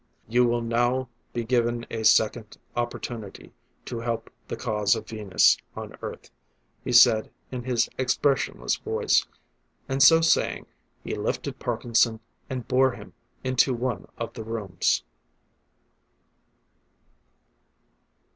[0.27, 3.53] "You will now be given a second opportunity
[3.85, 6.31] to help the cause of Venus on Earth,"
[6.83, 9.27] he said in his expressionless voice.
[9.87, 10.65] And so saying,
[11.03, 12.19] he lifted Parkinson,
[12.49, 15.03] and bore him into one of the rooms.